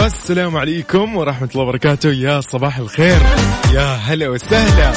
[0.00, 2.12] والسلام عليكم ورحمة الله وبركاته.
[2.12, 3.18] يا صباح الخير.
[3.72, 4.92] يا هلا وسهلا.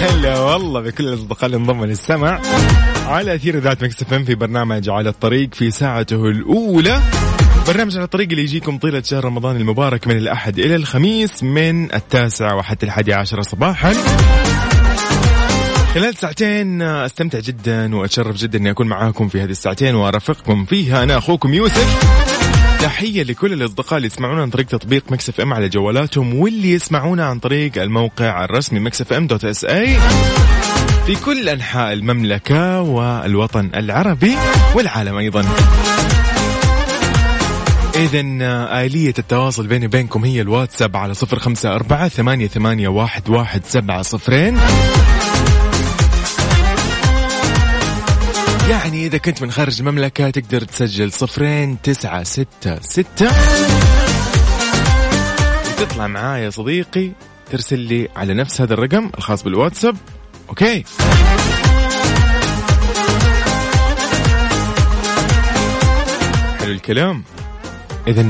[0.00, 2.40] هلا والله بكل الأصدقاء اللي انضموا للسمع.
[3.06, 7.00] على أثير إذاعة Mix FM في برنامج على الطريق في ساعته الأولى.
[7.68, 12.54] برنامج على الطريق اللي يجيكم طيلة شهر رمضان المبارك من الأحد إلى الخميس من التاسع
[12.54, 13.92] وحتى الحادي عشر صباحا.
[15.94, 21.02] خلال ساعتين أستمتع جدا وأتشرف جدا إني أكون معاكم في هذه الساعتين وأرافقكم فيها.
[21.02, 22.41] أنا أخوكم يوسف.
[22.82, 27.38] تحية لكل الأصدقاء اللي يسمعونا عن طريق تطبيق Mix FM على جوالاتهم واللي يسمعونا عن
[27.38, 29.96] طريق الموقع الرسمي Mix FM dot SA.
[31.06, 34.36] في كل أنحاء المملكة والوطن العربي
[34.74, 35.44] والعالم أيضا.
[37.96, 38.20] إذا
[38.86, 44.02] آلية التواصل بيني وبينكم هي الواتساب على صفر خمسة أربعة ثمانية, ثمانية واحد, واحد سبعة
[44.02, 44.58] صفرين.
[48.70, 53.28] يعني إذا كنت من خارج المملكة تقدر تسجل صفرين تسعة ستة ستة.
[55.70, 57.10] وتطلع معايا صديقي
[57.50, 59.96] ترسل لي على نفس هذا الرقم الخاص بالواتساب.
[60.48, 60.84] okay.
[66.60, 67.24] حلو الكلام.
[68.08, 68.22] إذا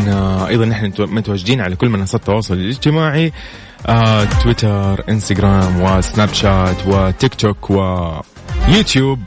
[0.49, 3.33] أيضا نحن متواجدين على كل منصات التواصل الاجتماعي
[3.87, 9.19] آه، تويتر إنستغرام وسناب شات وتيك توك ويوتيوب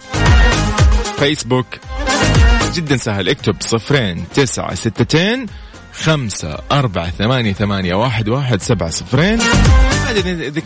[1.19, 1.65] فيسبوك.
[2.73, 3.29] جدا سهل.
[3.29, 5.45] اكتب صفرين تسعة ستتين
[5.93, 9.39] خمسة أربعة ثمانية ثمانية واحد واحد سبعة صفرين.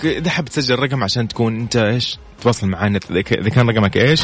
[0.04, 4.22] إذا حاب تسجل رقم عشان تكون أنت إيش؟ تواصل معنا إذا كان رقمك إيش؟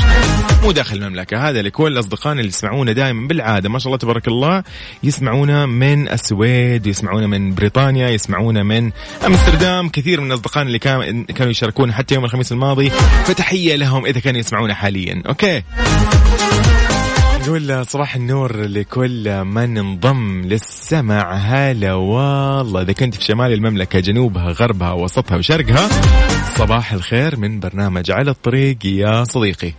[0.63, 3.69] مو داخل المملكة هذا لكل أصدقائنا اللي يسمعونا دائما بالعادة.
[3.69, 4.63] ما شاء الله تبارك الله
[5.03, 8.91] يسمعونا من السويد يسمعونا من بريطانيا يسمعونا من
[9.25, 9.89] أمستردام.
[9.89, 10.79] كثير من أصدقائنا اللي
[11.33, 12.89] كانوا يشاركونا حتى يوم الخميس الماضي
[13.25, 15.23] فتحية لهم إذا كانوا يسمعونا حاليا.
[15.27, 15.63] أوكي؟
[17.45, 21.33] نقول صباح النور لكل من انضم للسمع.
[21.33, 25.89] هلا والله إذا كنت في شمال المملكة جنوبها غربها وسطها وشرقها
[26.57, 29.73] صباح الخير من برنامج على الطريق يا صديقي.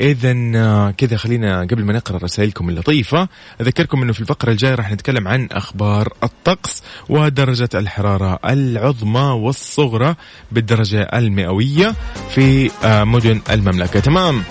[0.00, 3.28] اذا كذا خلينا قبل ما نقرأ رسائلكم اللطيفة
[3.60, 10.14] أذكركم إنه في الفقرة الجاية راح نتكلم عن أخبار الطقس ودرجة الحرارة العظمى والصغرى
[10.52, 11.94] بالدرجة المئوية
[12.34, 14.00] في مدن المملكة.
[14.00, 14.42] تمام.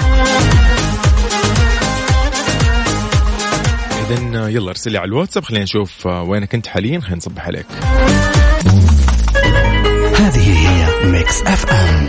[4.11, 7.65] اذا يلا ارسل لي على الواتساب خلينا نشوف وينك انت حاليا خلينا نصبح عليك.
[10.15, 12.07] هذه هي Mix FM.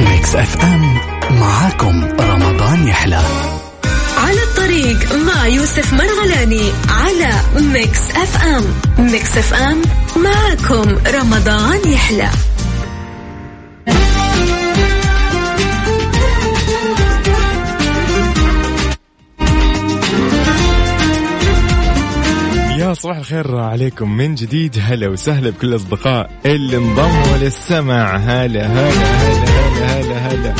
[0.00, 0.98] Mix FM
[1.40, 3.22] معاكم رمضان يحلى.
[4.18, 7.30] على الطريق مع يوسف مرغلاني على
[7.72, 8.64] Mix FM.
[8.98, 9.82] Mix FM
[10.16, 12.30] معاكم رمضان يحلى.
[22.94, 24.16] صباح الخير عليكم.
[24.16, 28.16] من جديد هلا وسهلا بكل الاصدقاء اللي انضموا للسمع.
[28.16, 30.54] هلا هلا هلا هلا هلا هلا.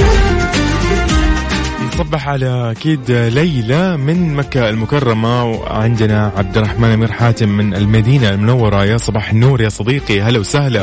[1.86, 8.84] نصبح على أكيد ليلى من مكة المكرمة وعندنا عبد الرحمن أمير حاتم من المدينة المنورة.
[8.84, 10.82] يا صباح النور يا صديقي هلا وسهلا.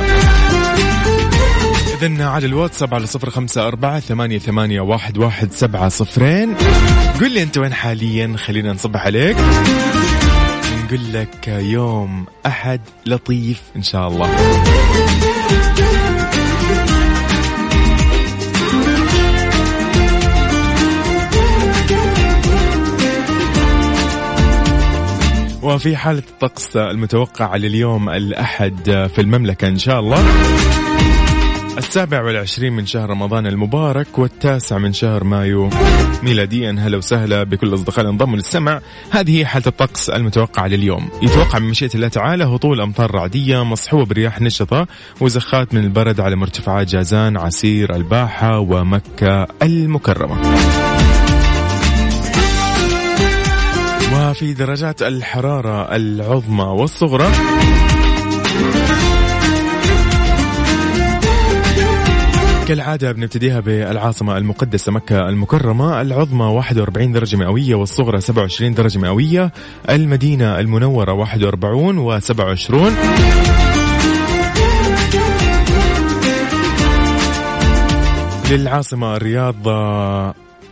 [2.01, 6.55] إذن على الواتساب على صفر خمسة أربعة ثمانية, ثمانية واحد, واحد سبعة صفرين.
[7.21, 9.37] قل لي أنت وين حاليا؟ خلينا نصبح عليك.
[10.91, 14.29] نقول لك يوم أحد لطيف إن شاء الله.
[25.63, 30.23] وفي حالة الطقس المتوقع لليوم الأحد في المملكة إن شاء الله.
[31.81, 35.69] السابع والعشرين من شهر رمضان المبارك والتاسع من شهر مايو.
[36.23, 38.81] ميلاديا هلا وسهلا بكل الأصدقاء اللي انضموا للسمع.
[39.11, 41.09] هذه حالة الطقس المتوقعة لليوم.
[41.21, 44.87] يتوقع من مشيئة الله تعالى هطول أمطار رعدية مصحوبة برياح نشطة
[45.21, 50.41] وزخات من البرد على مرتفعات جازان عسير الباحة ومكة المكرمة.
[54.13, 57.31] آه في درجات الحرارة العظمى والصغرى
[62.71, 69.51] كالعادة بنبتديها بالعاصمة المقدسة مكة المكرمة العظمى 41 درجة مئوية والصغرى 27 درجة مئوية
[69.89, 72.95] المدينة المنورة 41 و 27
[78.51, 79.67] للعاصمة الرياض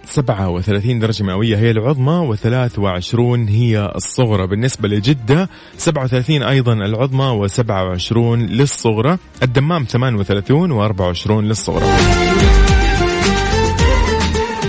[0.10, 4.48] 37 درجة مئوية هي العظمى و23 هي الصغرى.
[4.48, 8.18] بالنسبة لجدة 37 أيضا العظمى و27
[8.52, 9.18] للصغرى.
[9.44, 11.86] الدمام 38 و24 للصغرى.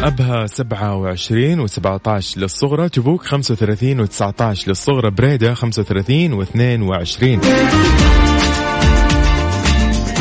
[0.02, 8.19] أبها 27 و17 للصغرى تبوك 35 و19 للصغرى بريدة 35 و22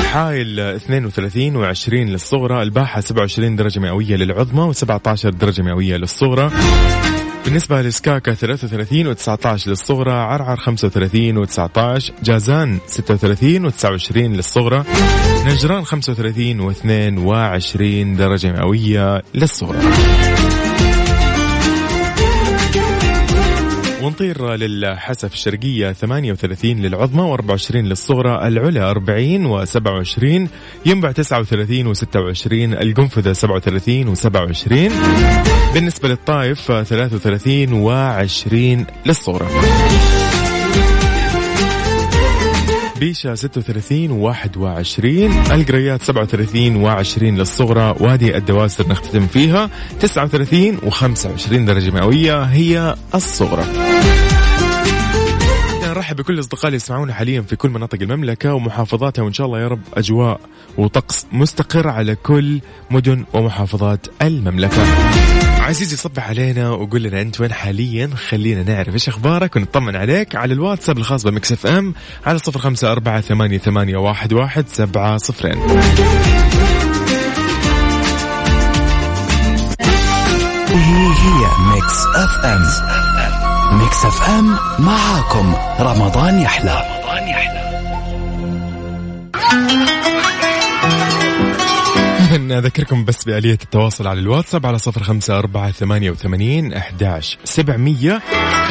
[0.09, 6.51] حايل 32 و20 للصغرى الباحة 27 درجة مئوية للعظمى و17 درجة مئوية للصغرى.
[7.45, 14.83] بالنسبة لسكاكا 33 و19 للصغرى عرعر 35 و19 جازان 36 و29 للصغرى
[15.45, 19.79] نجران 35 و22 درجة مئوية للصغرى.
[24.09, 30.49] ونطير للحسف الشرقية 38 للعظمى و24 للصغرى العلا 40 و27
[30.85, 34.91] ينبع 39 و26 القنفذة 37 و27
[35.73, 39.47] بالنسبة للطائف 33 و20 للصغرى.
[42.99, 49.69] بيشا 36 و21 القريات 37 و20 للصغرى وادي الدواسر نختتم فيها
[49.99, 53.63] 39 و25 درجة مئوية هي الصغرى.
[55.99, 59.67] نرحب بكل الأصدقاء اللي يسمعونا حاليا في كل مناطق المملكة ومحافظاتها وإن شاء الله يا
[59.67, 60.39] رب أجواء
[60.77, 62.59] وطقس مستقر على كل
[62.91, 64.81] مدن ومحافظات المملكة.
[65.61, 70.53] عزيزي صبح علينا وقول لنا أنت وين حاليا؟ خلينا نعرف إيش أخبارك ونطمن عليك على
[70.53, 71.93] الواتساب الخاص بمكس إف إم
[72.25, 75.59] على صفر خمسة أربعة ثمانية, ثمانية واحد, واحد سبعة صفرين.
[81.19, 83.38] هي Mix FM.
[83.71, 85.55] Mix FM معاكم.
[85.79, 86.99] رمضان يحلى.
[92.29, 98.21] إذن أذكركم بس بآلية التواصل على الواتساب على صفر خمسة أربعة ثمانية وثمانين أحداش سبعمية.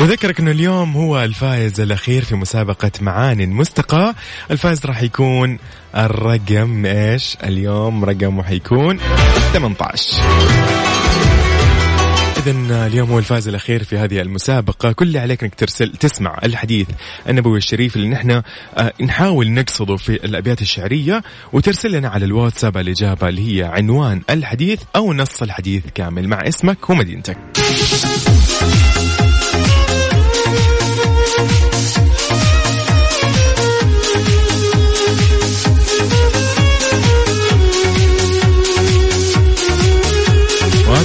[0.01, 4.15] وذكرك أنه اليوم هو الفائز الأخير في مسابقة معان مستقى.
[4.51, 5.59] الفائز راح يكون
[5.97, 8.99] الرقم إيش؟ اليوم رقمه حيكون
[9.53, 10.98] 18
[12.39, 14.93] إذا اليوم هو الفائز الأخير في هذه المسابقة.
[14.93, 16.89] كل اللي عليك أنك ترسل تسمع الحديث
[17.29, 23.29] النبوي الشريف اللي نحن آه، نحاول نقصده في الأبيات الشعرية وترسل لنا على الواتساب الإجابة
[23.29, 26.29] اللي هي عنوان الحديث أو نص الحديث كامل.
[26.29, 27.37] مع اسمك ومدينتك.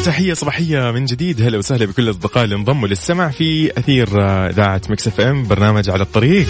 [0.03, 1.41] وتحية صباحية من جديد.
[1.41, 6.03] هلا وسهلا بكل الأصدقاء اللي انضموا للسمع في أثير آه، إذاعة Mix FM برنامج على
[6.03, 6.47] الطريق.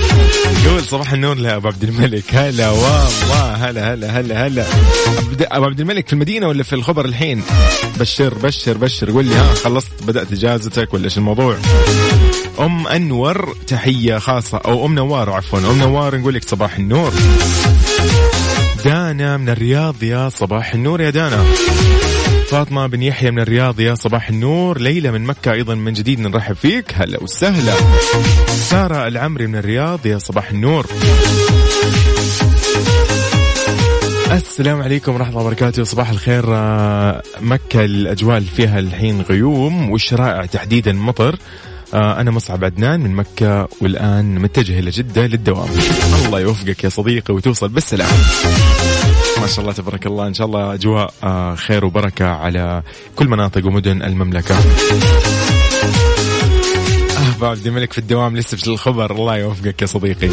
[0.65, 2.23] يقول صباح النور لأبو عبد الملك.
[2.35, 3.53] هلا والله.
[3.53, 4.65] هلا هلا هلا هلا.
[5.41, 7.43] أبو عبد الملك في المدينة ولا في الخبر الحين؟
[7.99, 9.11] بشر بشر بشر.
[9.11, 11.57] قول لي ها خلصت بدأت إجازتك ولا إيش الموضوع؟
[12.59, 14.57] أم أنور تحية خاصة.
[14.57, 15.59] أو أم نوار عفوا.
[15.59, 17.13] أم نوار نقول لك صباح النور.
[18.85, 20.03] دانا من الرياض.
[20.03, 21.45] يا صباح النور يا دانا.
[22.53, 24.81] فاطمة بن يحيى من الرياض يا صباح النور.
[24.81, 26.85] ليلى من مكة أيضا من جديد نرحب فيك.
[26.95, 27.73] هلا وسهلا.
[28.69, 30.87] سارة العمري من الرياض يا صباح النور.
[34.31, 35.83] السلام عليكم ورحمة الله وبركاته.
[35.83, 41.35] صباح الخير آه، مكة الأجواء فيها الحين غيوم والشرائع تحديدا مطر.
[41.93, 45.69] آه، أنا مصعب عدنان من مكة والآن متجه إلى جدة للدوام.
[46.25, 48.13] الله يوفقك يا صديقي وتوصل بالسلامة
[49.41, 50.27] ما شاء الله تبارك الله.
[50.27, 52.83] إن شاء الله أجواء آه، خير وبركة على
[53.15, 54.55] كل مناطق ومدن المملكة.
[54.55, 54.59] آه،
[57.35, 59.11] ابو عبد الملك في الدوام لسه في الخبر.
[59.11, 60.29] الله يوفقك يا صديقي.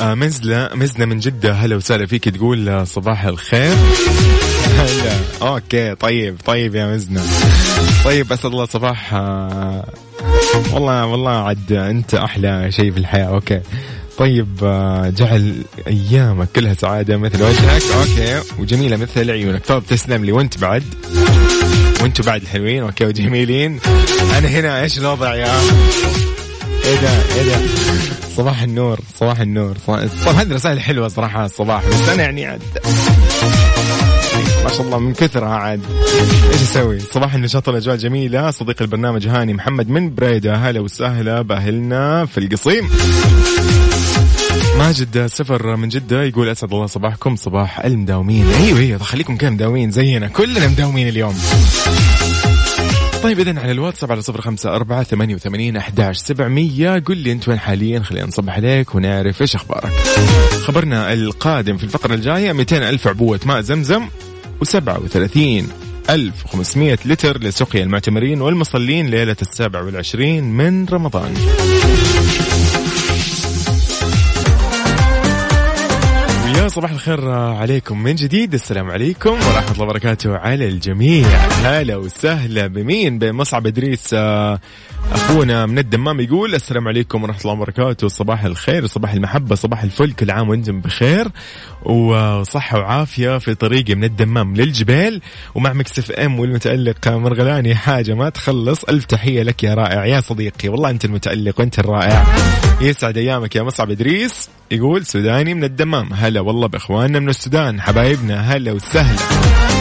[0.00, 1.52] آه مزلة مزنة من جدة.
[1.52, 3.76] هلا وسهلا فيك تقول آه، صباح الخير.
[4.76, 5.12] هلا.
[5.42, 7.22] أوكي طيب طيب يا مزنة.
[8.04, 9.84] طيب اسعد الله صباح آه
[10.72, 13.24] والله والله عاد أنت أحلى شيء في الحياة.
[13.24, 13.60] Okay.
[14.18, 15.54] طيب آه، جعل
[15.86, 17.82] أيامك كلها سعادة مثل وجهك.
[17.82, 19.66] Okay وجميلة مثل عيونك.
[19.66, 20.84] طب تسلم لي وانت بعد.
[22.02, 22.82] وانتوا بعد حلوين.
[22.82, 23.80] Okay وجميلين.
[24.38, 25.60] أنا هنا إيش الوضع يا؟
[26.84, 27.56] إيه ده إيه ده.
[28.36, 29.76] صباح النور صباح النور.
[29.86, 30.00] صباح...
[30.26, 31.88] طب هذه رسائل حلوة صراحة الصباح.
[31.88, 32.62] بس أنا يعني عاد
[34.64, 35.80] ما شاء الله من كثرها عاد.
[36.52, 38.50] إيش أسوي؟ صباح النشاط والاجواء جميلة.
[38.50, 40.54] صديق البرنامج هاني محمد من بريدة.
[40.54, 42.88] هلا وسهلا باهلنا في القصيم.
[44.78, 48.46] ماجد سفر من جدة يقول أسعد الله صباحكم صباح المداومين.
[48.46, 51.34] أيوة أيوة خليكم كذا مداومين؟ زينا كلنا مداومين اليوم.
[53.22, 56.98] طيب إذن على الواتساب على صفر خمسة أربعة ثمانية وثمانين أحداش سبعمية.
[56.98, 59.92] قل لي أنت وين حاليا؟ خلينا نصبح عليك ونعرف إيش أخبارك.
[60.64, 64.06] خبرنا القادم في الفقرة الجاية 200 ألف عبوة ماء زمزم
[64.64, 65.38] و37
[66.10, 71.34] 1500 لتر لسقيا المعتمرين والمصلين ليلة السابع والعشرين من رمضان.
[76.68, 78.02] صباح الخير عليكم.
[78.02, 81.28] من جديد السلام عليكم ورحمة الله وبركاته على الجميع.
[81.64, 82.66] هلا وسهلا.
[82.66, 84.14] بمين؟ بمصعب إدريس
[85.14, 88.08] أخونا من الدمام يقول السلام عليكم ورحمة الله وبركاته.
[88.08, 91.28] صباح الخير صباح المحبة صباح الفل كل عام وأنتم بخير.
[91.82, 95.20] وصحة وعافية في طريقي من الدمام للجبال.
[95.54, 98.84] ومع مكسف إم والمتألق مرغلاني حاجة ما تخلص.
[98.84, 100.06] ألف تحية لك يا رائع.
[100.06, 102.26] يا صديقي والله أنت المتألق وأنت الرائع.
[102.80, 104.50] يسعد أيامك يا مصعب إدريس.
[104.70, 106.12] يقول سوداني من الدمام.
[106.12, 109.71] هلا والله بإخواننا من السودان حبايبنا هلا وسهلا.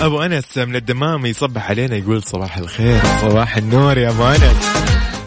[0.00, 4.70] أبو أنس من الدمام يصبح علينا يقول صباح الخير صباح النور يا أبو أنس.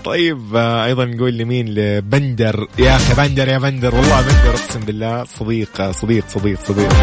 [0.03, 2.67] طيب آه، أيضا نقول لمين؟ لبندر.
[2.79, 3.95] يا أخي بندر يا بندر.
[3.95, 5.23] والله بندر أقسم بالله.
[5.23, 6.93] صديق آه، صديق صديق صديق.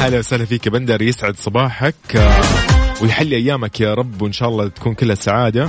[0.00, 1.02] هلا وسهلا فيك يا بندر.
[1.02, 2.40] يسعد صباحك آه،
[3.02, 5.68] ويحلي أيامك يا رب وإن شاء الله تكون كلها سعادة.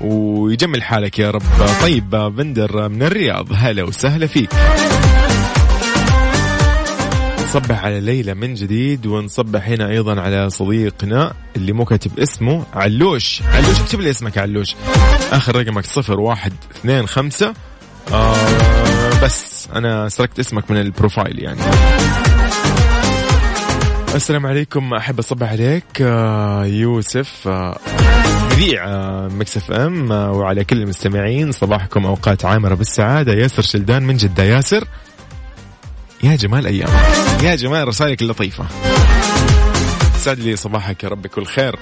[0.00, 1.42] ويجمل حالك يا رب.
[1.82, 3.46] طيب بندر من الرياض.
[3.52, 4.50] هلا وسهلا فيك.
[7.46, 13.42] نصبح على ليلى من جديد ونصبح هنا أيضا على صديقنا اللي مو كاتب اسمه علوش.
[13.42, 14.74] علوش اكتب لي اسمك علوش.
[15.32, 17.54] آخر رقمك صفر واحد اثنين خمسة.
[18.12, 21.60] آه بس أنا سرقت اسمك من البروفايل يعني.
[24.14, 27.78] السلام عليكم أحب أصبح عليك آه يوسف آه
[28.52, 33.32] مذيع آه، Mix FM آه، وعلى كل المستمعين صباحكم أوقات عامرة بالسعادة.
[33.32, 34.42] ياسر شلدان من جدة.
[34.42, 34.84] ياسر.
[36.26, 36.88] يا جمال أيام.
[37.42, 38.66] يا جمال رسائلك اللطيفة.
[40.16, 41.78] سعد لي صباحك يا رب كل خير.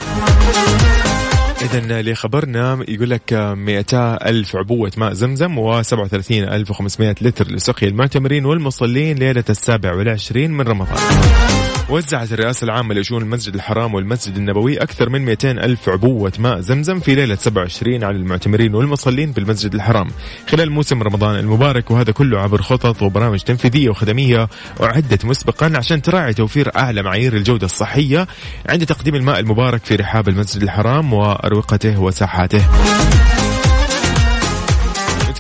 [1.63, 7.87] إذا اللي خبرنا يقول لك 200 ألف عبوة ماء زمزم و37 ألف و500 لتر لسقي
[7.87, 10.99] المعتمرين والمصلين ليلة السابع والعشرين من رمضان.
[11.89, 17.01] وزعت الرئاسة العامة لشؤون المسجد الحرام والمسجد النبوي أكثر من 200 ألف عبوة ماء زمزم
[17.01, 20.09] في ليلة 27 على المعتمرين والمصلين بالمسجد الحرام.
[20.49, 24.49] خلال موسم رمضان المبارك وهذا كله عبر خطط وبرامج تنفيذية وخدمية
[24.83, 28.27] أعدت مسبقا عشان تراعي توفير أعلى معايير الجودة الصحية
[28.69, 32.65] عند تقديم الماء المبارك في رحاب المسجد الحرام وأروقته وساحاته.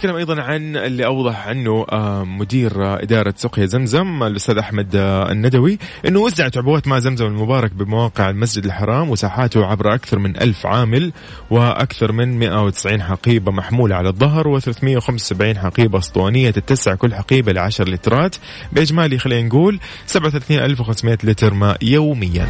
[0.04, 5.78] نتكلم أيضا عن اللي أوضح عنه آه، مدير إدارة سقيا زمزم الأستاذ أحمد آه، الندوي
[6.08, 11.12] إنه وزعت عبوات ماء زمزم المبارك بمواقع المسجد الحرام وساحاته عبر أكثر من ألف عامل
[11.50, 17.90] وأكثر من 190 حقيبة محمولة على الظهر و375 حقيبة أسطوانية تتسع كل حقيبة ل 10
[17.90, 18.36] لترات
[18.72, 22.48] بإجمالي خلينا نقول 37500 لتر ماء يوميا.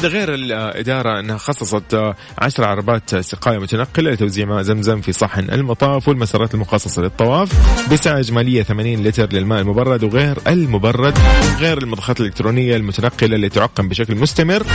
[0.00, 6.08] هذا غير الإدارة أنها خصصت عشر عربات سقاية متنقلة لتوزيع ماء زمزم في صحن المطاف
[6.08, 7.52] والمسارات المخصصة للطواف
[7.92, 11.18] بسعة إجمالية 80 لتر للماء المبرد وغير المبرد
[11.58, 14.66] غير المضخات الإلكترونية المتنقلة اللي تعقم بشكل مستمر.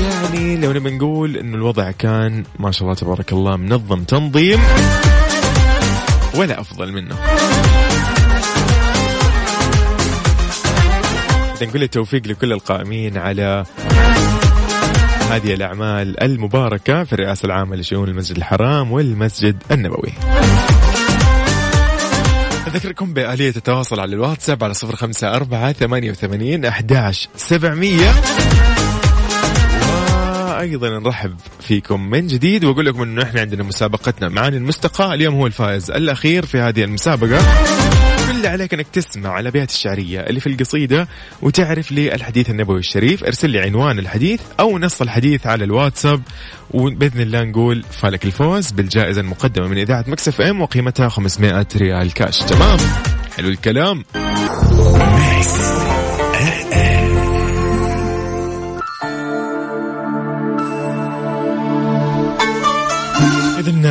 [0.00, 4.60] يعني لو نبي نقول إنه الوضع كان ما شاء الله تبارك الله منظم تنظيم
[6.34, 7.16] ولا أفضل منه.
[11.62, 13.64] نقول التوفيق لكل القائمين على
[15.30, 20.12] هذه الأعمال المباركة في الرئاسة العامة لشؤون المسجد الحرام والمسجد النبوي.
[22.66, 28.10] أذكركم بآلية التواصل على الواتساب على صفر خمسة أربعة ثمانية وثمانين أحداش سبعمية.
[30.60, 35.46] أيضا نرحب فيكم من جديد وأقول لكم إنه إحنا عندنا مسابقتنا معاني المستقى اليوم هو
[35.46, 37.40] الفائز الأخير في هذه المسابقة.
[38.40, 41.08] اللي عليك إنك تسمع الأبيات الشعرية اللي في القصيدة
[41.42, 43.24] وتعرف لي الحديث النبوي الشريف.
[43.24, 46.22] ارسل لي عنوان الحديث أو نص الحديث على الواتساب.
[46.70, 52.38] وبإذن الله نقول فالك الفوز بالجائزة المقدمة من إذاعة مكسف إم وقيمتها 500 ريال كاش.
[52.38, 52.78] تمام؟
[53.36, 54.04] حلو الكلام.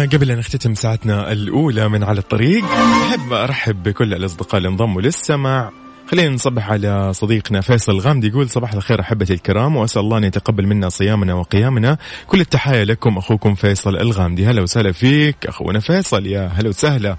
[0.05, 2.63] قبل أن نختتم ساعتنا الأولى من على الطريق.
[2.65, 5.71] أحب أرحب بكل الأصدقاء اللي انضموا للسماع.
[6.11, 10.67] خلينا نصبح على صديقنا فيصل غامدي يقول صباح الخير أحبتي الكرام وأسأل الله أن يتقبل
[10.67, 11.97] منا صيامنا وقيامنا.
[12.27, 14.45] كل التحايا لكم أخوكم فيصل الغامدي.
[14.45, 17.17] هلا وسهلا فيك أخونا فيصل يا هلا وسهلا.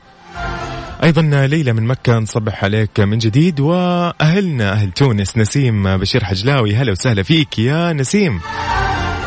[1.03, 3.61] أيضا ليلى من مكة نصبح عليك من جديد.
[3.61, 6.75] وأهلنا أهل تونس نسيم بشير حجلاوي.
[6.75, 8.41] هلا وسهلا فيك يا نسيم.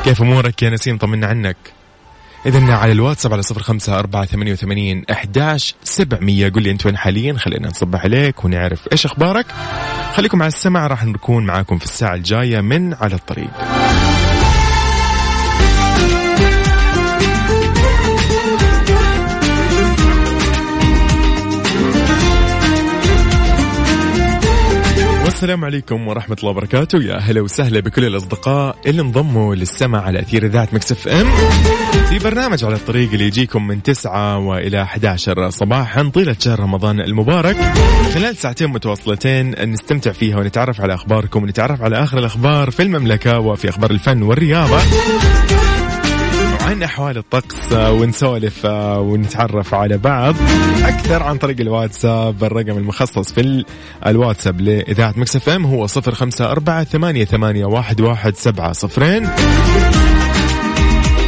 [0.03, 1.57] كيف أمورك يا نسيم؟ طمنا عنك.
[2.45, 6.49] إذا على الواتساب على صفر خمسة أربعة ثمانية وثمانين أحداش سبعمية.
[6.49, 9.45] قل لي أنت وين حاليا خلينا نصبح عليك ونعرف إيش أخبارك.
[10.13, 13.82] خليكم على السمع راح نكون معاكم في الساعة الجاية من على الطريق.
[25.43, 27.03] السلام عليكم ورحمة الله وبركاته.
[27.03, 31.31] يا أهلا وسهلا بكل الأصدقاء اللي انضموا للسمع على أثير إذاعة مكسف أم.
[32.09, 37.55] في برنامج على الطريق اللي يجيكم من 9 وإلى 11 صباحا طيلة شهر رمضان المبارك.
[38.13, 43.69] خلال ساعتين متواصلتين نستمتع فيها ونتعرف على أخباركم ونتعرف على آخر الأخبار في المملكة وفي
[43.69, 44.79] أخبار الفن والرياضة.
[46.73, 50.35] عن أحوال الطقس ونسولف ونتعرف على بعض
[50.83, 53.65] أكثر عن طريق الواتساب الرقم المخصص في
[54.05, 59.29] الواتساب لإذاعة Mix FM هو صفر خمسة أربعة ثمانية, ثمانية واحد, واحد سبعة صفرين.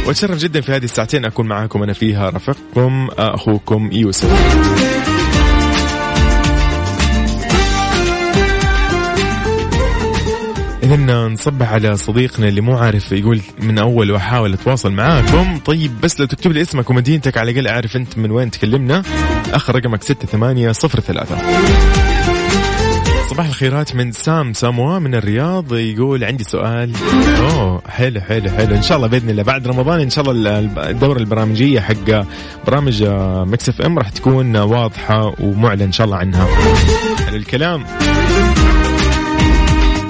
[0.06, 5.15] وأتشرف جدا في هذه الساعتين أكون معاكم أنا فيها رفيقكم أخوكم يوسف.
[10.86, 15.58] إذن نصبح على صديقنا اللي مو عارف يقول من أول وأحاول أتواصل معاكم.
[15.58, 19.02] طيب بس لو تكتب لي اسمك ومدينتك على الأقل أعرف أنت من وين تكلمنا.
[19.52, 21.36] آخر رقمك ستة ثمانية صفر ثلاثة.
[23.30, 26.92] صباح الخيرات من سام ساموا من الرياض يقول عندي سؤال.
[27.38, 28.76] أوه حلو حلو حلو.
[28.76, 30.58] إن شاء الله بإذن الله بعد رمضان إن شاء الله
[30.90, 32.24] الدورة البرامجية حق
[32.66, 33.04] برامج
[33.46, 36.48] Mix FM راح تكون واضحة ومعلن إن شاء الله عنها.
[37.32, 37.84] الكلام.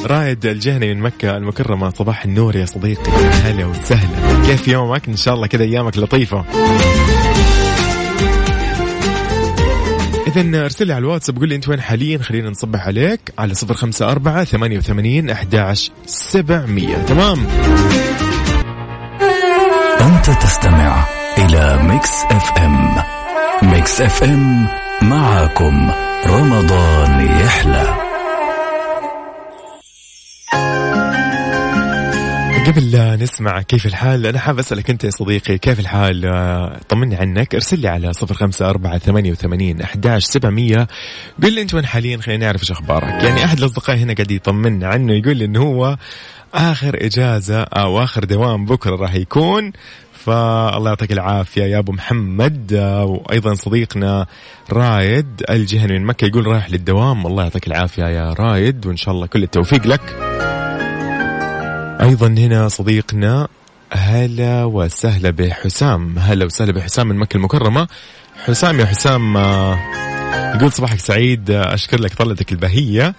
[0.06, 3.12] رائد الجهني من مكة المكرمة صباح النور يا صديقي.
[3.44, 4.46] هلا وسهلا.
[4.46, 6.44] كيف يومك؟ إن شاء الله كذا أيامك لطيفة.
[10.26, 13.20] إذا أرسل لي على الواتساب قول لي أنت وين حاليا؟ خلينا نصبح عليك.
[13.38, 16.96] على صفر خمسة أربعة ثمانية وثمانين أحداش سبعمية.
[16.96, 17.46] تمام؟
[20.00, 21.04] أنت تستمع
[21.38, 23.02] إلى ميكس FM.
[23.62, 24.66] Mix FM
[25.02, 25.90] معكم
[26.26, 28.05] رمضان يحلى.
[32.66, 37.54] قبل نسمع كيف الحال أنا حاب أسألك أنت يا صديقي كيف الحال؟ آه، طمني عنك
[37.54, 40.86] ارسل لي على صفر خمسة أربعة ثمانية وثمانين أحداش سبعمية.
[41.42, 43.24] قل لي أنت وين حاليا خلينا نعرف إيش أخبارك.
[43.24, 45.96] يعني أحد الأصدقاء هنا قاعد يطمنا عنه يقول لي أنه هو
[46.54, 49.72] آخر إجازة أو آخر دوام بكرة راح يكون.
[50.12, 52.72] فالله يعطيك العافية يا أبو محمد.
[52.72, 54.26] آه، وأيضا صديقنا
[54.72, 59.26] رايد الجهني من مكة يقول رايح للدوام الله يعطيك العافية يا رايد وإن شاء الله
[59.26, 60.36] كل التوفيق لك.
[62.00, 63.48] أيضا هنا صديقنا
[63.92, 66.18] هلا وسهلا بحسام.
[66.18, 67.88] هلا وسهلا بحسام من مكة المكرمة.
[68.44, 69.78] حسام يا حسام آه،
[70.56, 71.50] يقول صباحك سعيد.
[71.50, 73.14] آه، أشكر لك طلتك البهية.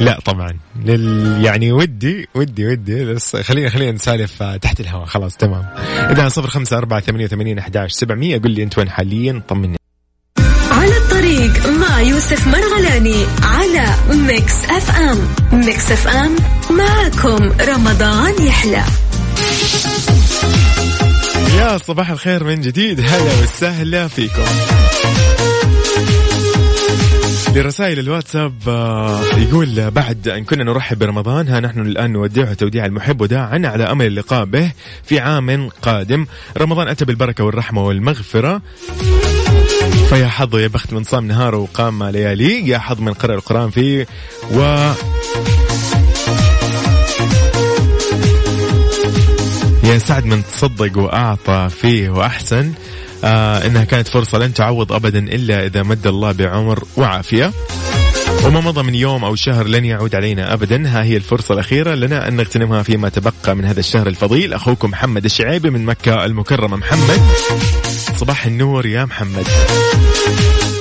[0.00, 5.06] لا طبعا لل يعني ودي ودي ودي بس خلينا خلينا نسالف آه، تحت الهواء.
[5.06, 5.66] خلاص تمام.
[6.10, 9.76] إذا صفر خمسة أربعة ثمانية وثمانين أحداش سبعمية قل لي أنت وين حاليا؟ طمني.
[10.70, 13.86] على الطريق مع يوسف مرغلاني على
[14.26, 15.18] Mix FM.
[15.52, 16.36] Mix FM
[16.70, 18.82] معكم رمضان يحلى.
[21.58, 24.42] يا صباح الخير من جديد هلا وسهلا فيكم.
[27.54, 33.20] لرسائل الواتساب آه، يقول بعد أن كنا نرحب برمضان ها نحن الآن نودعه توديع المحب
[33.20, 34.72] وداعا على أمل اللقاء به
[35.04, 36.26] في عام قادم.
[36.58, 38.62] رمضان أتى بالبركة والرحمة والمغفرة.
[40.08, 44.06] فيا حظ يا بخت من صام نهاره وقام ليالي يا حظ من قرأ القرآن فيه
[44.54, 44.90] و
[49.88, 52.72] يا سعد من تصدق وأعطى فيه وأحسن
[53.24, 57.52] آه إنها كانت فرصة لن تعوض أبدا إلا إذا مد الله بعمر وعافية.
[58.44, 60.88] وما مضى من يوم أو شهر لن يعود علينا أبدا.
[60.88, 64.52] ها هي الفرصة الأخيرة لنا أن نغتنمها فيما تبقى من هذا الشهر الفضيل.
[64.54, 66.76] أخوكم محمد الشعيبي من مكة المكرمة.
[66.76, 67.20] محمد
[68.16, 69.48] صباح النور يا محمد.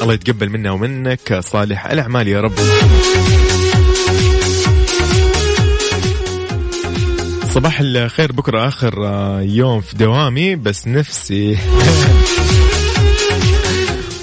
[0.02, 1.39] الله يتقبل منا ومنك.
[1.39, 2.54] صالح الأعمال يا رب.
[7.58, 8.93] صباح الخير بكرة آخر
[9.41, 11.58] يوم في دوامي بس نفسي.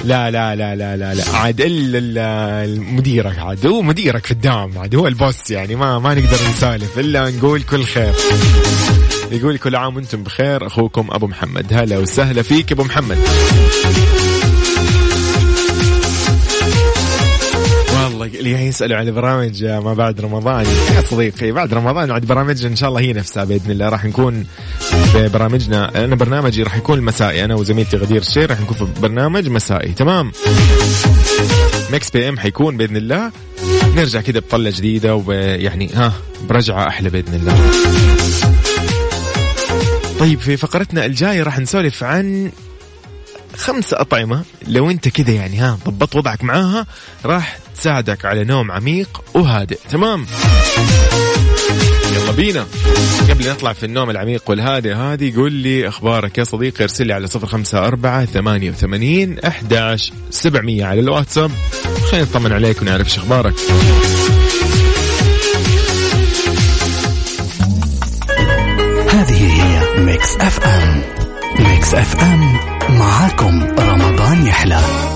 [0.05, 1.25] لا لا لا لا لا لا.
[1.37, 6.39] عاد الا المديرك عاد هو مديرك في الدوام عاد هو البوس يعني ما ما نقدر
[6.51, 8.13] نسالف إلا نقول كل خير.
[9.33, 11.73] يقول كل عام وأنتم بخير أخوكم أبو محمد.
[11.73, 13.19] هلا وسهلا فيك أبو محمد.
[18.25, 20.67] والله اللي يسالوا على برامج ما بعد رمضان.
[20.95, 23.89] يا صديقي بعد رمضان عاد برامجنا إن شاء الله هي نفسها بإذن الله.
[23.89, 24.47] راح نكون
[25.13, 27.45] في برامجنا أنا برنامجي راح يكون مسائي.
[27.45, 29.93] أنا وزميلتي غدير الشير راح نكون في برنامج مسائي.
[29.93, 30.33] تمام؟
[31.93, 33.33] Mix PM حيكون بإذن الله.
[33.97, 36.13] نرجع كذا بطلة جديدة ويعني ها
[36.49, 37.71] برجعة أحلى بإذن الله.
[40.19, 42.51] طيب في فقرتنا الجاية راح نسولف عن
[43.57, 44.43] خمسة أطعمة.
[44.69, 46.87] لو أنت كذا يعني ها ضبط وضعك معاها
[47.25, 49.79] راح تساعدك على نوم عميق وهادئ.
[49.91, 50.27] تمام؟
[52.13, 52.67] يلا بينا.
[53.31, 56.85] قبل نطلع في النوم العميق والهادئ هذه قول لي أخبارك يا صديقي.
[56.85, 61.51] ارسل لي على صفر خمسة أربعة ثمانية وثمانين أحداش سبعمية على الواتساب.
[62.11, 63.55] خلينا نطمن عليك ونعرف إيش أخبارك.
[69.09, 71.03] هذه هي Mix FM
[71.59, 72.59] Mix FM
[72.99, 75.14] معاكم رمضان يحلى.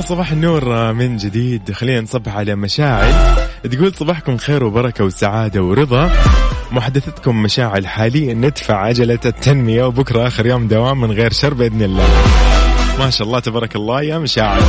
[0.00, 1.72] يا صباح النور من جديد.
[1.72, 3.12] خلينا نصبح على مشاعل.
[3.70, 6.10] تقول صباحكم خير وبركة وسعادة ورضا.
[6.72, 8.34] محدثتكم مشاعل حاليا.
[8.34, 12.08] ندفع عجلة التنمية وبكرة آخر يوم دوام من غير شر بإذن الله.
[12.98, 14.62] ما شاء الله تبارك الله يا مشاعل.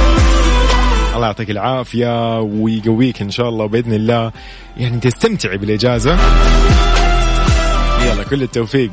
[1.16, 4.32] الله يعطيك العافية ويقويك إن شاء الله وبإذن الله.
[4.78, 6.18] يعني تستمتعي بالإجازة.
[8.06, 8.92] يلا كل التوفيق.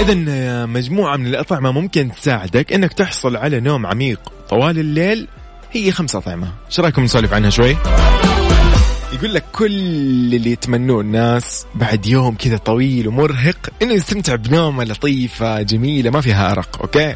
[0.00, 5.28] إذا مجموعة من الأطعمة ممكن تساعدك إنك تحصل على نوم عميق طوال الليل.
[5.72, 7.76] هي خمسة أطعمة، إيش رأيكم نسولف عنها شوي؟
[9.12, 9.66] يقول لك كل
[10.34, 16.52] اللي يتمنوه الناس بعد يوم كذا طويل ومرهق إنه يستمتع بنومة لطيفة جميلة ما فيها
[16.52, 17.14] أرق أوكي؟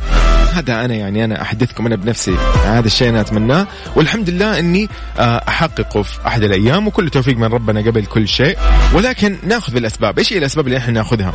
[0.52, 2.36] هذا أنا يعني أنا أحدثكم أنا بنفسي.
[2.64, 3.66] هذا الشيء أنا أتمناه.
[3.96, 8.58] والحمد لله إني آه، أحققه في أحد الأيام وكل توفيق من ربنا قبل كل شيء.
[8.94, 10.18] ولكن نأخذ بالأسباب.
[10.18, 11.32] إيش هي الأسباب اللي إحنا نأخذها؟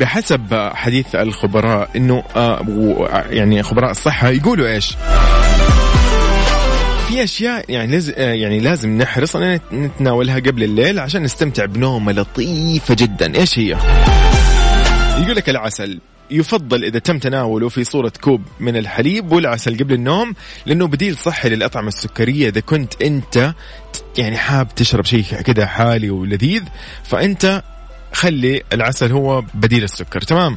[0.00, 4.96] بحسب حديث الخبراء إنه آه، يعني خبراء الصحة يقولوا إيش؟
[7.08, 12.94] في أشياء يعني لازم يعني لازم نحرص أن نتناولها قبل الليل عشان نستمتع بنومة لطيفة
[12.94, 13.76] جدا، إيش هي؟
[15.22, 20.34] يقول لك العسل يفضل إذا تم تناوله في صورة كوب من الحليب والعسل قبل النوم
[20.66, 23.54] لأنه بديل صحي للأطعمة السكرية إذا كنت أنت
[24.18, 26.62] يعني حاب تشرب شيء كذا حالي ولذيذ
[27.04, 27.62] فأنت
[28.16, 30.56] خلي العسل هو بديل السكر تمام؟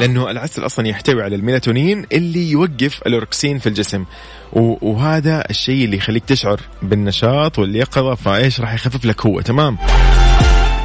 [0.00, 4.04] لأنه العسل أصلا يحتوي على الميلاتونين اللي يوقف الأوركسين في الجسم.
[4.52, 9.78] وهذا الشيء اللي يخليك تشعر بالنشاط واليقظه فإيش راح يخفف لك هو تمام؟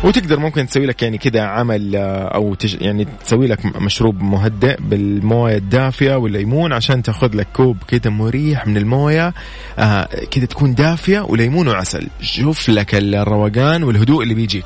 [0.04, 2.82] وتقدر ممكن تسوي لك يعني كذا عمل آه، أو تج...
[2.82, 8.78] يعني تسوي لك مشروب مهدئ بالموية الدافية والليمون عشان تاخذ لك كوب كذا مريح من
[8.78, 9.34] الموية
[9.80, 12.08] آه كذا تكون دافية وليمون وعسل.
[12.22, 14.66] شوف لك الروقان والهدوء اللي بيجيك.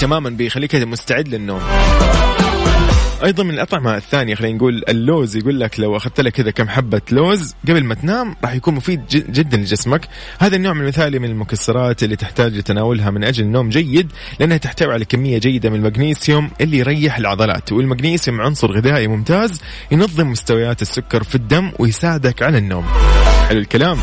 [0.00, 1.60] تماما بيخليك مستعد للنوم.
[3.24, 7.00] أيضا من الأطعمة الثانية خلينا نقول اللوز يقول لك لو أخذت لك كذا كم حبة
[7.10, 10.08] لوز قبل ما تنام راح يكون مفيد جدا لجسمك.
[10.38, 15.04] هذا النوع المثالي من المكسرات اللي تحتاج لتناولها من أجل نوم جيد لأنها تحتوي على
[15.04, 17.72] كمية جيدة من المغنيسيوم اللي يريح العضلات.
[17.72, 22.86] والمغنيسيوم عنصر غذائي ممتاز ينظم مستويات السكر في الدم ويساعدك على النوم.
[23.48, 23.98] حلو الكلام.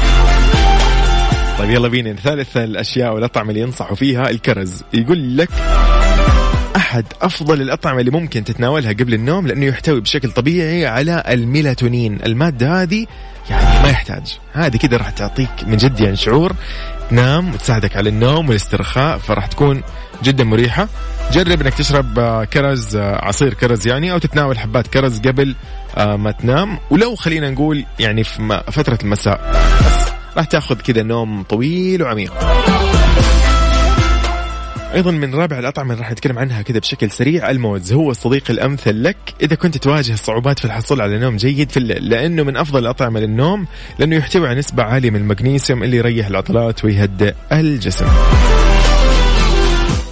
[1.63, 2.13] طيب يلا بينا.
[2.13, 4.83] ثالث الأشياء والأطعمة اللي ينصحوا فيها الكرز.
[4.93, 5.49] يقول لك
[6.75, 12.19] أحد أفضل الأطعمة اللي ممكن تتناولها قبل النوم لأنه يحتوي بشكل طبيعي على الميلاتونين.
[12.25, 13.05] المادة هذه
[13.49, 14.37] يعني ما يحتاج.
[14.53, 16.53] هذه كده راح تعطيك من جد يعني شعور
[17.09, 19.83] تنام وتساعدك على النوم والاسترخاء فراح تكون
[20.23, 20.87] جدا مريحة.
[21.31, 25.55] جرب إنك تشرب آه، كرز آه، عصير كرز يعني أو تتناول حبات كرز قبل
[25.97, 26.79] آه، ما تنام.
[26.89, 29.51] ولو خلينا نقول يعني في فترة المساء.
[29.85, 32.33] بس راح تاخذ كذا نوم طويل وعميق.
[34.93, 37.93] أيضا من رابع الأطعمة اللي راح نتكلم عنها كذا بشكل سريع الموز.
[37.93, 39.17] هو الصديق الأمثل لك.
[39.41, 43.19] إذا كنت تواجه صعوبات في الحصول على نوم جيد في الليل لأنه من أفضل الأطعمة
[43.19, 43.67] للنوم
[43.99, 48.07] لأنه يحتوي على نسبة عالية من المغنيسيوم اللي يريح العضلات ويهدئ الجسم.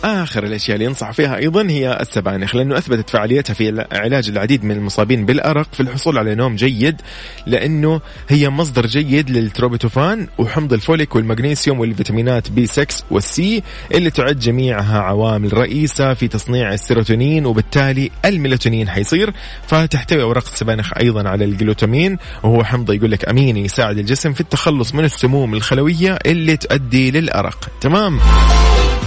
[0.04, 4.72] آخر الأشياء اللي ينصح فيها أيضا هي السبانخ لأنه أثبتت فعاليتها في علاج العديد من
[4.72, 7.02] المصابين بالأرق في الحصول على نوم جيد
[7.46, 13.64] لأنه هي مصدر جيد للتربتوفان وحمض الفوليك والمغنيسيوم والفيتامينات B 6 وال C
[13.94, 19.34] اللي تعد جميعها عوامل رئيسة في تصنيع السيروتونين وبالتالي الميلاتونين حيصير
[19.68, 24.94] فتحتوي أوراق السبانخ أيضا على الجلوتامين وهو حمض يقول لك اميني يساعد الجسم في التخلص
[24.96, 27.70] من السموم الخلوية اللي تؤدي للأرق.
[27.82, 28.20] تمام؟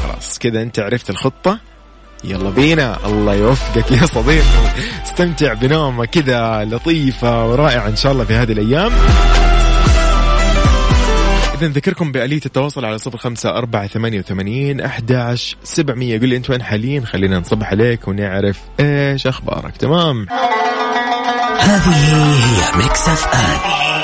[0.02, 0.38] خلاص.
[0.38, 1.58] كذا انت عرفت الخطة.
[2.24, 3.06] يلا بينا.
[3.06, 4.44] الله يوفقك يا صديقي.
[5.04, 8.92] استمتع بنومة كذا لطيفة ورائعة إن شاء الله في هذه الأيام.
[11.54, 16.18] إذا نذكركم بآلية التواصل على صفر خمسة أربعة ثمانية وثمانين أحداش سبعمية.
[16.18, 19.76] قل لي أنت وين حاليا؟ خلينا نصبح عليك ونعرف إيش أخبارك.
[19.76, 20.26] تمام؟
[21.58, 24.03] هذه هي Mix FM.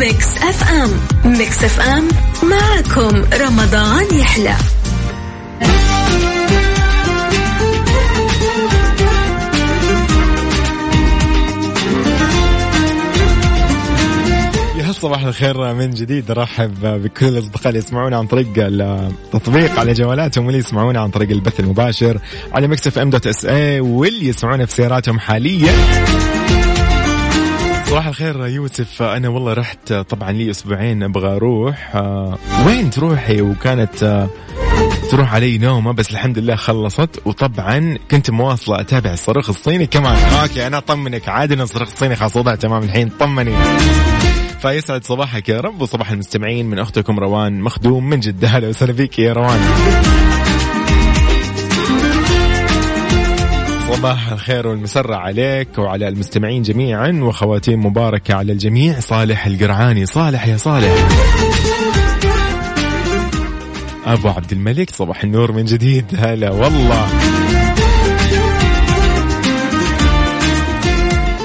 [0.00, 0.90] Mix FM.
[1.24, 2.08] Mix FM
[2.42, 4.56] معاكم رمضان يحلى.
[15.00, 16.30] صباح الخير من جديد.
[16.30, 21.60] ارحب بكل الأصدقاء اللي يسمعونا عن طريق التطبيق على جوالاتهم واللي يسمعونا عن طريق البث
[21.60, 22.18] المباشر
[22.52, 25.72] على Mix FM dot SA واللي يسمعونا في سياراتهم حاليا.
[27.94, 29.02] صباح الخير يوسف.
[29.02, 31.96] أنا والله رحت طبعا لي أسبوعين أبغى أروح.
[32.66, 34.28] وين تروحي؟ وكانت آه،
[35.10, 37.22] تروح علي نومة بس الحمد لله خلصت.
[37.24, 39.86] وطبعا كنت مواصلة أتابع الصاروخ الصيني.
[39.86, 40.16] كمان.
[40.16, 41.28] أوكي أنا أطمنك.
[41.28, 43.08] عادي الصاروخ الصيني خلاص وضع تمام الحين.
[43.08, 43.54] طمني.
[44.62, 46.66] فيسعد صباحك يا رب وصباح المستمعين.
[46.66, 48.48] من أختكم روان مخدوم من جدة.
[48.48, 49.60] هلا وسهلا فيك يا روان.
[53.96, 60.06] صباح الخير والمسرة عليك وعلى المستمعين جميعا وخواتيم مباركة على الجميع صالح القرعاني.
[60.06, 60.92] صالح يا صالح.
[64.06, 66.04] أبو عبد الملك صباح النور من جديد.
[66.16, 67.08] هلا والله.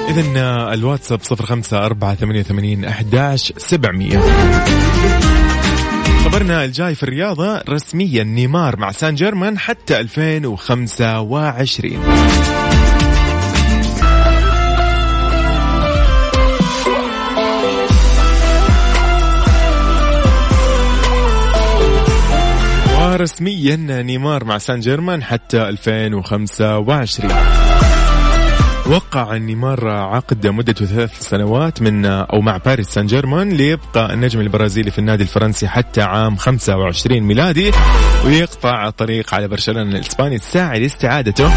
[0.08, 0.20] إذا
[0.74, 4.20] الواتساب صفر خمسة أربعة ثمانية وثمانين أحداش سبعمية.
[6.30, 12.00] خبرنا الجاي في الرياضة رسميا نيمار مع سان جيرمان حتى 2025
[23.00, 27.30] ورسميا نيمار مع سان جيرمان حتى 2025
[28.90, 34.90] وقع نيمار عقد مدته ثلاث سنوات من أو مع باريس سان جيرمان ليبقى النجم البرازيلي
[34.90, 37.70] في النادي الفرنسي حتى عام 25 ميلادي
[38.26, 41.50] ويقطع الطريق على برشلونة الإسباني الساعي لاستعادته.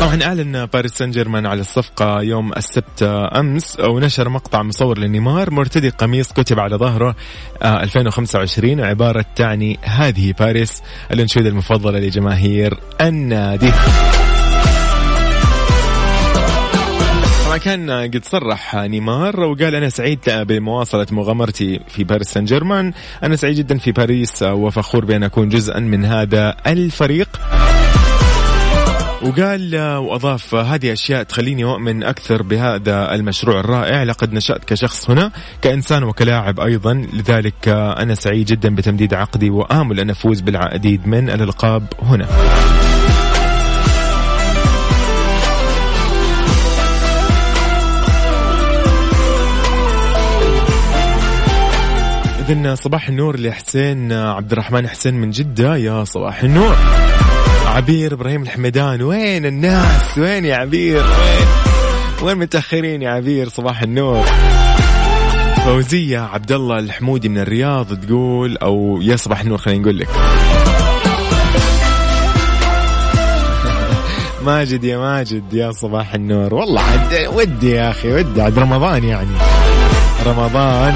[0.00, 3.02] طبعا اعلن باريس سان جيرمان على الصفقة يوم السبت
[3.36, 7.16] أمس ونشر مقطع مصور لنيمار مرتدي قميص كتب على ظهره
[7.62, 10.82] آه، 2025 عبارة تعني هذه باريس
[11.12, 13.72] الأنشودة المفضلة لجماهير النادي.
[17.58, 22.92] كان قد صرح نيمار وقال أنا سعيد بمواصلة مغامرتي في باريس سان جيرمان
[23.22, 27.28] أنا سعيد جدا في باريس وفخور بأن أكون جزءا من هذا الفريق.
[29.22, 34.02] وقال وأضاف هذه أشياء تخليني أؤمن أكثر بهذا المشروع الرائع.
[34.02, 37.06] لقد نشأت كشخص هنا كإنسان وكلاعب أيضا.
[37.12, 42.28] لذلك أنا سعيد جدا بتمديد عقدي وآمل أن أفوز بالعديد من الألقاب هنا.
[52.48, 55.76] إذن صباح النور لحسين عبد الرحمن حسين من جدة.
[55.76, 56.76] يا صباح النور.
[57.66, 61.46] عبير إبراهيم الحمدان وين الناس؟ وين يا عبير؟ وين
[62.22, 64.24] وين متأخرين يا عبير؟ صباح النور.
[65.64, 70.08] فوزية عبد الله الحمودي من الرياض تقول أو يا صباح النور خلينا نقول لك.
[74.46, 76.54] ماجد يا ماجد يا صباح النور.
[76.54, 76.82] والله
[77.28, 78.42] ودي يا أخي ودي.
[78.42, 79.36] عد رمضان يعني.
[80.26, 80.94] رمضان.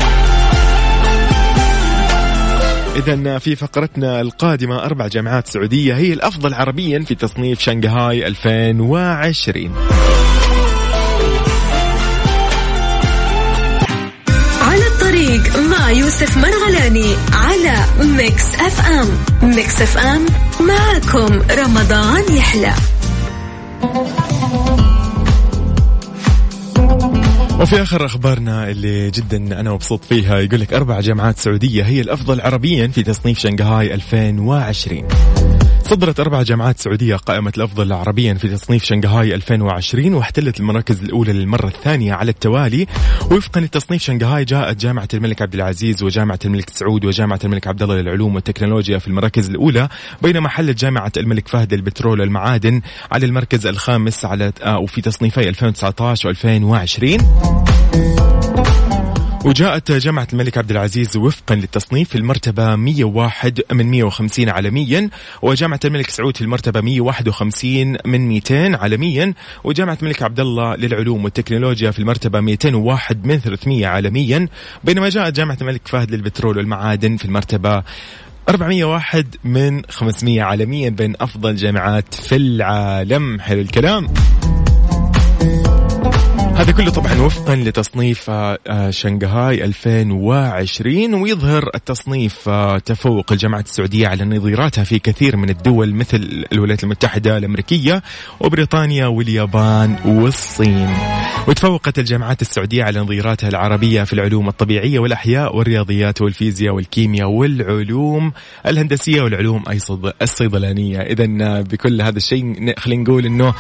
[2.97, 9.75] إذا في فقرتنا القادمة أربع جامعات سعودية هي الأفضل عربيا في تصنيف شنغهاي 2020
[14.61, 19.09] على الطريق مع يوسف مرغلاني على Mix FM.
[19.43, 20.27] Mix FM
[20.61, 22.73] معاكم رمضان يحلى.
[27.63, 32.41] وفي آخر أخبارنا اللي جدا أنا مبسوط فيها يقول لك أربع جامعات سعودية هي الأفضل
[32.41, 35.09] عربيا في تصنيف شنغهاي 2020
[35.93, 41.67] صدرت أربع جامعات سعودية قائمة الأفضل عربيا في تصنيف شنغهاي 2020 واحتلت المراكز الأولى للمرة
[41.67, 42.87] الثانية على التوالي.
[43.31, 47.95] وفقا لتصنيف شنغهاي جاءت جامعة الملك عبد العزيز وجامعة الملك سعود وجامعة الملك عبد الله
[47.95, 49.89] للعلوم والتكنولوجيا في المراكز الأولى
[50.23, 57.72] بينما حلت جامعة الملك فهد للبترول والمعادن على المركز الخامس على وفي تصنيفي 2019 و2020
[59.45, 65.11] وجاءت جامعة الملك عبد العزيز وفقا للتصنيف في المرتبة 101 من 150 عالميا
[65.43, 71.91] وجامعة الملك سعود في المرتبة 151 من 200 عالميا وجامعة الملك عبد الله للعلوم والتكنولوجيا
[71.91, 74.49] في المرتبة 201 من 300 عالميا
[74.85, 77.83] بينما جاءت جامعة الملك فهد للبترول والمعادن في المرتبة
[78.49, 83.41] 401 من 500 عالميا بين أفضل جامعات في العالم.
[83.41, 84.07] حلو الكلام.
[86.63, 94.09] هذا كله طبعا وفقا لتصنيف آه، آه، شنغهاي 2020 ويظهر التصنيف آه، تفوق الجامعات السعودية
[94.09, 98.03] على نظيراتها في كثير من الدول مثل الولايات المتحدة الأمريكية
[98.41, 100.91] وبريطانيا واليابان والصين.
[101.49, 108.33] وتفوقت الجامعات السعودية على نظيراتها العربية في العلوم الطبيعية والأحياء والرياضيات والفيزياء والكيمياء والعلوم
[108.67, 109.65] الهندسية والعلوم
[110.23, 110.99] الصيدلانية.
[110.99, 111.27] إذا
[111.61, 113.55] بكل هذا الشيء خلينا نقول أنه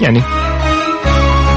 [0.00, 0.20] يعني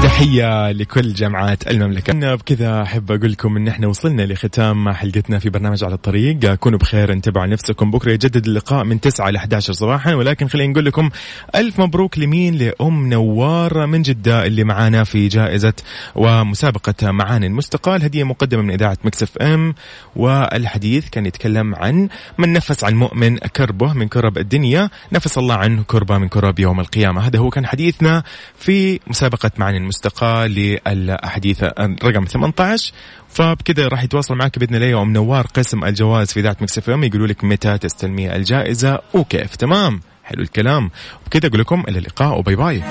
[0.04, 2.34] تحية لكل جامعات المملكة.
[2.34, 6.54] بكذا أحب أقول لكم أن إحنا وصلنا لختام حلقتنا في برنامج على الطريق.
[6.54, 10.14] كونوا بخير انتبهوا نفسكم بكرة يجدد اللقاء من 9 ل 11 صباحا.
[10.14, 11.10] ولكن خلينا نقول لكم
[11.54, 15.72] ألف مبروك لمين؟ لأم نوار من جدة اللي معانا في جائزة
[16.14, 18.02] ومسابقة معاني المستقاة.
[18.02, 19.74] هدية مقدمة من إذاعة Mix FM.
[20.16, 25.82] والحديث كان يتكلم عن من نفس عن مؤمن كربه من كرب الدنيا نفس الله عنه
[25.82, 27.26] كربة من كرب يوم القيامة.
[27.26, 28.22] هذا هو كان حديثنا
[28.58, 29.93] في مسابقة معاني المستقاة.
[29.94, 31.62] المستقاة للأحاديث
[32.04, 32.92] رقم 18
[33.28, 37.04] فبكذا راح يتواصل معك بإذن الله يا أم نوار قسم الجوائز في إذاعة Mix FM
[37.04, 39.56] يقولوا لك متى تستلمي الجائزة وكيف.
[39.56, 40.90] تمام؟ حلو الكلام.
[41.22, 42.82] وبكذا أقول لكم إلى اللقاء وباي باي.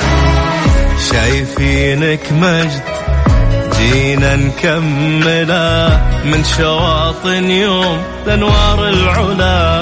[1.11, 2.83] شايفينك مجد
[3.77, 9.73] جينا نكمله من شواطن يوم لأنوار العلا.